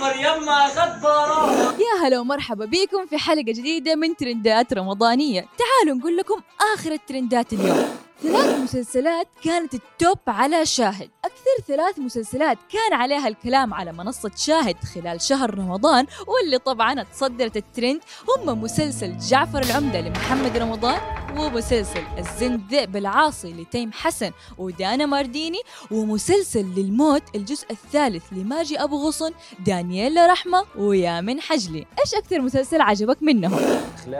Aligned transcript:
جعفر 0.00 0.16
يما 0.16 1.00
براءة 1.02 1.74
يا 1.80 2.06
هلا 2.06 2.20
ومرحبا 2.20 2.64
بكم 2.64 3.06
في 3.06 3.18
حلقة 3.18 3.42
جديدة 3.42 3.94
من 3.94 4.16
ترندات 4.16 4.72
رمضانية. 4.72 5.40
تعالوا 5.40 6.00
نقول 6.00 6.16
لكم 6.16 6.40
آخر 6.74 6.92
الترندات 6.92 7.52
اليوم. 7.52 7.86
ثلاث 8.22 8.60
مسلسلات 8.60 9.28
كانت 9.44 9.74
ال 9.74 9.85
top 9.85 10.18
على 10.28 10.66
شاهد. 10.66 11.10
أكثر 11.24 11.66
ثلاث 11.68 11.98
مسلسلات 11.98 12.58
كان 12.72 12.92
عليها 12.92 13.28
الكلام 13.28 13.74
على 13.74 13.92
منصة 13.92 14.30
شاهد 14.36 14.76
خلال 14.94 15.20
شهر 15.20 15.58
رمضان 15.58 16.06
واللي 16.26 16.58
طبعا 16.58 17.02
تصدرت 17.02 17.56
الترند 17.56 18.00
هم 18.28 18.62
مسلسل 18.62 19.18
جعفر 19.18 19.62
العمدة 19.62 20.00
لمحمد 20.00 20.56
رمضان 20.56 21.00
ومسلسل 21.38 22.02
الزند 22.18 22.60
ذئب 22.70 22.96
العاصي 22.96 23.52
لتيم 23.52 23.92
حسن 23.92 24.30
ودانا 24.58 25.06
مارديني 25.06 25.60
ومسلسل 25.90 26.66
للموت 26.76 27.22
الجزء 27.34 27.70
الثالث 27.70 28.22
لماجي 28.32 28.82
أبو 28.82 29.06
غصن 29.06 29.30
دانييلا 29.66 30.26
رحمة 30.26 30.64
ويامن 30.76 31.40
حجلي 31.40 31.86
إيش 32.00 32.14
أكثر 32.14 32.40
مسلسل 32.40 32.80
عجبك 32.80 33.22
منهم؟ 33.22 33.60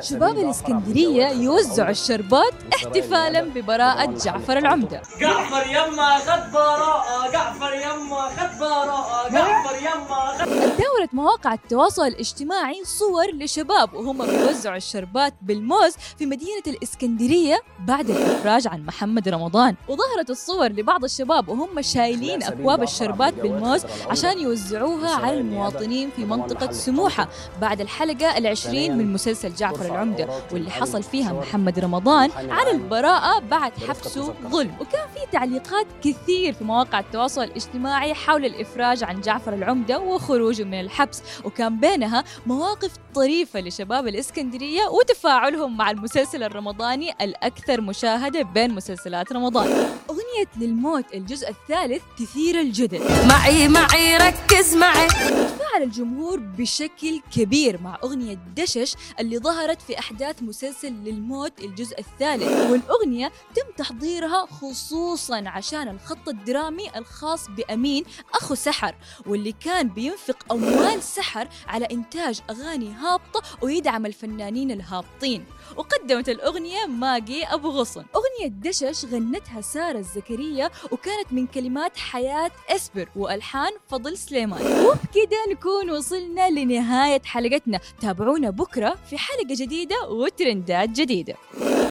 شباب 0.00 0.38
الإسكندرية 0.38 1.26
يوزعوا 1.28 1.90
الشربات 1.90 2.52
احتفالا 2.74 3.40
ببراءة 3.42 4.06
جعفر 4.24 4.58
العمدة 4.58 5.02
جعفر 5.20 5.66
يما 5.70 6.18
خد 6.18 6.52
براءة 6.52 7.32
جعفر 7.32 7.74
يما 7.74 8.22
خد 8.36 8.58
براءة 8.60 9.28
جعفر 9.32 9.76
يما 9.76 10.38
خد 10.38 10.69
دورت 11.00 11.14
مواقع 11.14 11.54
التواصل 11.54 12.06
الاجتماعي 12.06 12.84
صور 12.84 13.26
لشباب 13.34 13.94
وهم 13.94 14.26
بيوزعوا 14.26 14.76
الشربات 14.76 15.34
بالموز 15.42 15.92
في 16.18 16.26
مدينة 16.26 16.62
الإسكندرية 16.66 17.60
بعد 17.86 18.10
الإفراج 18.10 18.68
عن 18.68 18.86
محمد 18.86 19.28
رمضان. 19.28 19.74
وظهرت 19.88 20.30
الصور 20.30 20.68
لبعض 20.68 21.04
الشباب 21.04 21.48
وهم 21.48 21.82
شايلين 21.82 22.42
أكواب 22.42 22.82
الشربات 22.82 23.34
بالموز 23.34 23.84
عشان 24.10 24.38
يوزعوها 24.38 25.14
على 25.14 25.38
المواطنين 25.38 26.10
في 26.16 26.24
منطقة 26.24 26.72
سموحة. 26.72 27.28
بعد 27.60 27.80
الحلقة 27.80 28.38
العشرين 28.38 28.98
من 28.98 29.12
مسلسل 29.12 29.54
جعفر 29.54 29.86
العمدة 29.86 30.28
واللي 30.52 30.70
حصل 30.70 31.02
فيها 31.02 31.32
محمد 31.32 31.78
رمضان 31.78 32.30
على 32.30 32.70
البراءة 32.70 33.38
بعد 33.38 33.72
حبسه 33.88 34.34
ظلم. 34.48 34.74
وكان 34.80 35.08
في 35.14 35.32
تعليقات 35.32 35.86
كثير 36.02 36.52
في 36.52 36.64
مواقع 36.64 36.98
التواصل 37.00 37.42
الاجتماعي 37.42 38.14
حول 38.14 38.44
الإفراج 38.44 39.04
عن 39.04 39.20
جعفر 39.20 39.54
العمدة 39.54 39.98
وخروجه 39.98 40.64
من 40.64 40.80
الحبس 40.90 41.22
وكان 41.44 41.80
بينها 41.80 42.24
مواقف 42.46 42.90
طريفة 43.14 43.60
لشباب 43.60 44.08
الإسكندرية 44.08 44.82
وتفاعلهم 44.88 45.76
مع 45.76 45.90
المسلسل 45.90 46.42
الرمضاني 46.42 47.12
الأكثر 47.20 47.80
مشاهدة 47.80 48.42
بين 48.42 48.74
مسلسلات 48.74 49.32
رمضان. 49.32 49.88
أغنية 50.30 50.66
للموت 50.66 51.04
الجزء 51.14 51.48
الثالث 51.50 52.02
تثير 52.18 52.60
الجدل. 52.60 53.26
معي 53.28 53.68
معي 53.68 54.16
ركز 54.16 54.74
معي. 54.74 55.06
تفاعل 55.08 55.82
الجمهور 55.82 56.38
بشكل 56.40 57.20
كبير 57.32 57.80
مع 57.82 57.98
أغنية 58.04 58.38
دشش 58.56 58.94
اللي 59.20 59.38
ظهرت 59.38 59.82
في 59.82 59.98
أحداث 59.98 60.42
مسلسل 60.42 60.92
للموت 60.92 61.60
الجزء 61.60 61.98
الثالث. 61.98 62.70
والأغنية 62.70 63.32
تم 63.54 63.72
تحضيرها 63.76 64.46
خصوصا 64.46 65.42
عشان 65.46 65.88
الخط 65.88 66.28
الدرامي 66.28 66.96
الخاص 66.96 67.48
بأمين 67.48 68.04
أخو 68.34 68.54
سحر 68.54 68.94
واللي 69.26 69.52
كان 69.52 69.88
بينفق 69.88 70.52
أموال 70.52 71.02
سحر 71.02 71.48
على 71.66 71.88
إنتاج 71.90 72.40
أغاني 72.50 72.92
هابطة 72.92 73.42
ويدعم 73.62 74.06
الفنانين 74.06 74.70
الهابطين. 74.70 75.44
وقدمت 75.76 76.28
الأغنية 76.28 76.86
ماجي 76.86 77.44
أبو 77.44 77.68
غصن. 77.68 78.04
أغنية 78.14 78.29
دشش 78.48 79.04
غنتها 79.04 79.60
سارة 79.60 79.98
الزكريا 79.98 80.70
وكانت 80.92 81.32
من 81.32 81.46
كلمات 81.46 81.96
حياة 81.96 82.50
إسبر 82.68 83.08
وألحان 83.16 83.72
فضل 83.88 84.18
سليمان. 84.18 84.62
وبكده 84.62 85.38
نكون 85.50 85.90
وصلنا 85.90 86.50
لنهاية 86.50 87.22
حلقتنا. 87.24 87.80
تابعونا 88.00 88.50
بكرة 88.50 88.96
في 89.10 89.18
حلقة 89.18 89.54
جديدة 89.54 90.08
وترندات 90.08 90.88
جديدة. 90.88 91.34